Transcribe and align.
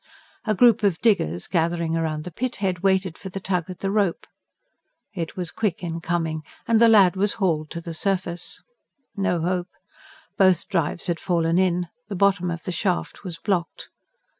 A 0.45 0.55
group 0.55 0.81
of 0.81 0.99
diggers, 0.99 1.45
gathering 1.45 1.93
round 1.93 2.23
the 2.23 2.31
pit 2.31 2.55
head, 2.55 2.79
waited 2.79 3.19
for 3.19 3.29
the 3.29 3.39
tug 3.39 3.69
at 3.69 3.81
the 3.81 3.91
rope. 3.91 4.25
It 5.13 5.37
was 5.37 5.51
quick 5.51 5.83
in 5.83 5.99
coming; 6.01 6.41
and 6.67 6.81
the 6.81 6.89
lad 6.89 7.15
was 7.15 7.33
hauled 7.33 7.69
to 7.69 7.81
the 7.81 7.93
surface. 7.93 8.63
No 9.15 9.41
hope: 9.41 9.69
both 10.39 10.67
drives 10.67 11.05
had 11.05 11.19
fallen 11.19 11.59
in; 11.59 11.87
the 12.07 12.15
bottom 12.15 12.49
of 12.49 12.63
the 12.63 12.71
shaft 12.71 13.23
was 13.23 13.37
blocked. 13.37 13.89